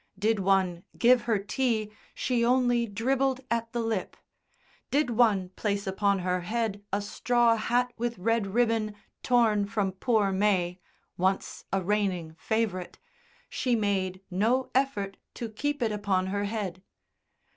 Did 0.17 0.39
one 0.39 0.83
give 0.97 1.25
her 1.29 1.37
tea 1.37 1.91
she 2.15 2.43
only 2.43 2.87
dribbled 2.87 3.41
at 3.51 3.71
the 3.71 3.81
lip; 3.81 4.17
did 4.89 5.11
one 5.11 5.49
place 5.49 5.85
upon 5.85 6.17
her 6.25 6.39
head 6.41 6.83
a 6.91 7.03
straw 7.03 7.55
hat 7.55 7.93
with 7.99 8.17
red 8.17 8.47
ribbon 8.47 8.95
torn 9.21 9.67
from 9.67 9.91
poor 9.91 10.31
May 10.31 10.79
once 11.17 11.65
a 11.71 11.83
reigning 11.83 12.33
favourite 12.39 12.97
she 13.47 13.75
made 13.75 14.21
no 14.31 14.71
effort 14.73 15.17
to 15.35 15.47
keep 15.49 15.83
it 15.83 15.91
upon 15.91 16.25
her 16.33 16.45
head. 16.45 16.81